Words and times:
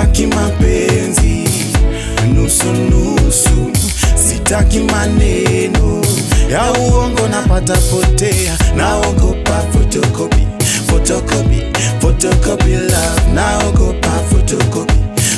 sitaki 0.00 0.26
mapenzi 0.26 1.44
nusu 2.34 2.64
nusu, 2.72 3.70
sitaki 4.28 4.78
maneno 4.78 6.02
ya 6.50 6.72
uongo, 6.72 7.28
napata 7.28 7.76
potea, 7.76 8.58
naogopa 8.76 9.62
fotokopi, 9.72 10.46
fotokopi, 10.86 11.62
fotokopi 12.00 12.70
love, 12.70 13.32
naogopa 13.34 14.10
fotokopi, 14.30 14.94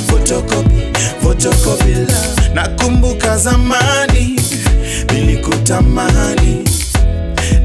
fotokopi, 0.07 0.81
fotokopi 1.23 1.89
love. 1.93 2.53
Nakumbuka 2.53 3.37
zamani 3.37 4.39
nilikutamani 5.13 6.63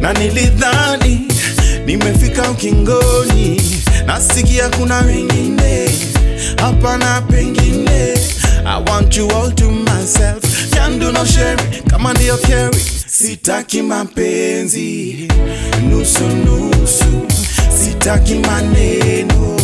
na 0.01 0.13
nilidhani 0.13 1.21
nimefika 1.87 2.51
ukingoni, 2.51 3.63
nasikia 4.07 4.69
kuna 4.69 4.99
wengine 5.01 5.38
hapana, 6.59 7.23
pengine 7.29 8.15
I 8.67 8.79
want 8.87 9.17
you 9.17 9.29
all 9.31 9.51
to 9.51 9.71
myself, 9.71 10.43
can 10.73 10.99
do 10.99 11.11
no 11.13 11.25
sharing, 11.25 11.83
kama 11.89 12.13
ndio 12.15 12.37
carry, 12.37 12.81
sitaki 13.07 13.83
mapenzi 13.83 15.29
nusu 15.89 16.25
nusu, 16.29 17.27
sitaki 17.85 18.35
maneno 18.35 19.57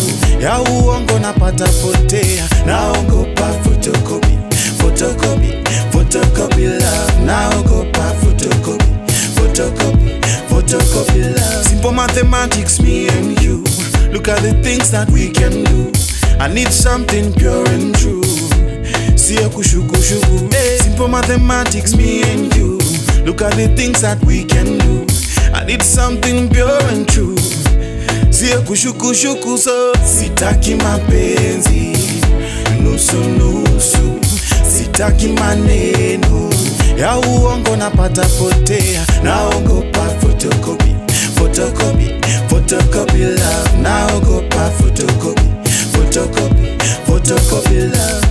ya 0.42 0.60
uongo, 0.60 1.18
napata 1.18 1.66
potea, 1.68 2.48
naogopa 2.66 3.46
photocopy, 3.64 4.38
photocopy, 4.78 5.52
photocopy 5.92 6.66
love, 6.66 7.12
naogopa 7.26 8.14
photocopy, 8.22 8.84
photocopy, 9.34 10.20
photocopy 10.48 11.20
love. 11.20 11.66
Simple 11.68 11.92
mathematics, 11.92 12.80
me 12.80 13.08
and 13.08 13.40
you. 13.42 13.64
Look 14.12 14.28
at 14.28 14.40
the 14.42 14.54
things 14.62 14.90
that 14.92 15.10
we 15.10 15.30
can 15.30 15.64
do. 15.64 15.90
I 16.40 16.48
need 16.48 16.68
something 16.72 17.32
pure 17.34 17.68
and 17.68 17.94
true. 17.96 18.22
Sio 19.16 19.48
kushu 19.50 19.82
Hey. 20.52 20.78
Simple 20.78 21.08
mathematics, 21.08 21.94
me 21.96 22.22
and 22.22 22.54
you. 22.56 22.78
Look 23.24 23.42
at 23.42 23.54
the 23.54 23.68
things 23.76 24.00
that 24.02 24.22
we 24.24 24.44
can 24.44 24.78
do. 24.78 25.06
I 25.54 25.64
need 25.64 25.82
something 25.82 26.48
pure 26.50 26.82
and 26.92 27.08
true. 27.08 27.36
Sio 28.30 28.60
kushukushuku, 28.62 29.58
so 29.58 29.92
sitaki 30.04 30.74
mapenzi 30.74 31.96
nusu 32.82 33.16
nusu, 33.16 34.20
sitaki 34.78 35.28
maneno 35.28 36.50
ya 36.98 37.18
uongo, 37.18 37.76
napata 37.76 38.24
potea, 38.24 39.06
naogopa 39.22 40.00
photocopy, 40.20 40.94
photocopy, 41.34 42.20
photocopy 42.48 43.18
love, 43.24 43.78
naogopa 43.82 44.70
photocopy, 44.70 45.53
photocopy, 46.14 46.78
photocopy 47.06 47.80
love. 47.92 48.24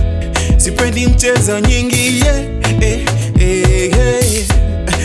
Sipendi 0.60 1.06
mchezo 1.06 1.60
nyingi 1.60 2.20
yeah, 2.20 2.40
eh, 2.80 3.04
eh, 3.40 3.90
eh. 3.98 4.44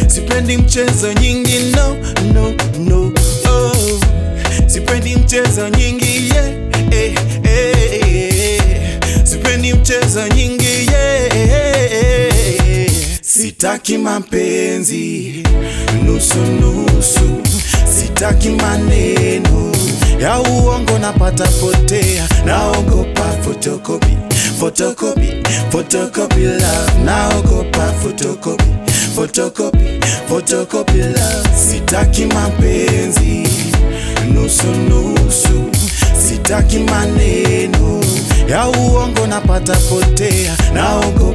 Sipendi 0.07 0.57
mchezo 0.57 1.13
nyingi 1.13 1.59
no, 1.75 1.97
no, 2.33 2.53
no 2.79 3.11
oh. 3.49 3.99
Sipendi 4.67 5.15
mchezo 5.15 5.69
nyingi 5.69 6.29
yeah, 6.35 6.49
eh, 6.91 7.15
eh, 7.43 8.01
eh. 8.07 8.61
Sipendi 9.23 9.73
mchezo 9.73 10.27
nyingi 10.27 10.87
yeah. 10.91 11.29
Sitaki 13.21 13.97
mapenzi 13.97 15.43
nusu 16.05 16.37
nusu, 16.39 17.41
sitaki 17.99 18.49
maneno 18.49 19.71
ya 20.21 20.39
uongo, 20.79 20.99
napata 20.99 21.47
potea, 21.47 22.27
naogopa 22.45 23.23
photocopy, 23.43 24.17
photocopy, 24.59 25.43
photocopy 25.71 26.45
love, 26.45 26.93
naogopa 27.05 27.91
photocopy, 28.01 28.65
photocopy, 29.15 29.99
photocopy 30.29 30.97
love. 31.01 31.49
Sitaki 31.69 32.25
mapenzi 32.25 33.47
nusu 34.33 34.67
nusu, 34.67 35.69
sitaki 36.29 36.77
maneno 36.79 38.01
ya 38.49 38.67
uongo, 38.67 39.27
napata 39.27 39.75
potea, 39.75 40.55
naogopa 40.73 41.28